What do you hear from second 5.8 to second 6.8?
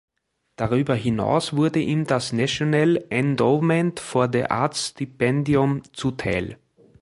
zuteil.